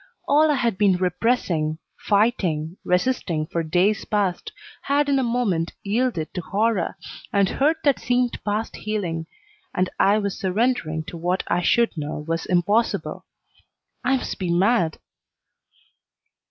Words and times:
All 0.27 0.49
I 0.49 0.55
had 0.55 0.79
been 0.79 0.97
repressing, 0.97 1.77
fighting, 1.95 2.75
resisting 2.83 3.45
for 3.45 3.61
days 3.61 4.03
past, 4.03 4.51
had 4.81 5.07
in 5.09 5.19
a 5.19 5.23
moment 5.23 5.73
yielded 5.83 6.33
to 6.33 6.41
horror, 6.41 6.97
and 7.31 7.47
hurt 7.47 7.77
that 7.83 7.99
seemed 7.99 8.43
past 8.43 8.77
healing, 8.77 9.27
and 9.75 9.91
I 9.99 10.17
was 10.17 10.39
surrendering 10.39 11.03
to 11.03 11.17
what 11.17 11.43
I 11.47 11.61
should 11.61 11.95
know 11.95 12.25
was 12.27 12.47
impossible. 12.47 13.25
I 14.03 14.17
must 14.17 14.39
be 14.39 14.51
mad! 14.51 14.97